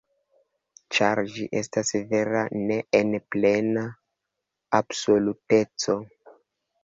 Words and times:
Ĉar 0.95 1.19
ĝi 1.33 1.43
estas 1.59 1.91
vera 2.13 2.41
ne 2.71 2.79
en 2.99 3.13
plena 3.35 3.83
absoluteco. 4.81 5.99